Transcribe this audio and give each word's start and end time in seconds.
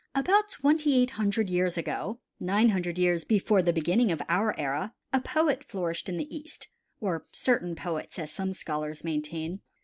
About 0.15 0.49
twenty 0.49 0.95
eight 0.99 1.11
hundred 1.11 1.47
years 1.47 1.77
ago, 1.77 2.17
nine 2.39 2.69
hundred 2.69 2.97
years 2.97 3.23
before 3.23 3.61
the 3.61 3.71
beginning 3.71 4.11
of 4.11 4.19
our 4.27 4.59
era, 4.59 4.95
a 5.13 5.21
poet 5.21 5.63
flourished 5.63 6.09
in 6.09 6.17
the 6.17 6.35
East, 6.35 6.69
or 6.99 7.27
certain 7.31 7.75
poets 7.75 8.17
as 8.17 8.31
some 8.31 8.51
scholars 8.53 9.03
maintain. 9.03 9.61